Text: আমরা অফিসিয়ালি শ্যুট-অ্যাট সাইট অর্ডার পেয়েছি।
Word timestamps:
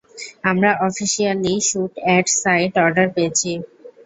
আমরা 0.43 0.69
অফিসিয়ালি 0.87 1.53
শ্যুট-অ্যাট 1.61 2.25
সাইট 2.41 2.73
অর্ডার 2.77 3.07
পেয়েছি। 3.15 3.51